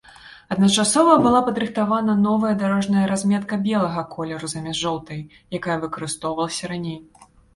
Адначасова 0.53 1.11
была 1.25 1.41
падрыхтавана 1.49 2.15
новая 2.21 2.53
дарожная 2.63 3.03
разметка 3.11 3.59
белага 3.69 4.03
колеру 4.15 4.51
замест 4.55 4.79
жоўтай, 4.85 5.21
якая 5.59 5.77
выкарыстоўвалася 5.87 6.63
раней. 6.75 6.99